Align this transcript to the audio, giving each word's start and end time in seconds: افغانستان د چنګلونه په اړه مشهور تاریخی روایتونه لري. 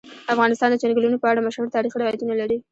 افغانستان 0.33 0.69
د 0.71 0.75
چنګلونه 0.81 1.17
په 1.19 1.27
اړه 1.31 1.45
مشهور 1.47 1.67
تاریخی 1.75 1.97
روایتونه 1.99 2.33
لري. 2.41 2.57